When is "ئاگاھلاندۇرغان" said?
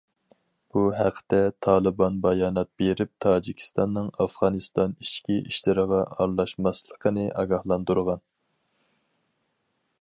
7.43-8.25